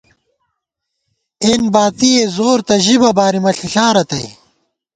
اېن 1.43 1.61
باتِی 1.73 2.09
ئے 2.17 2.23
زور 2.35 2.59
تہ 2.67 2.75
ژِبہ 2.85 3.11
بارِمہ 3.17 3.51
ݪِݪا 3.57 3.87
رتئ 3.95 4.25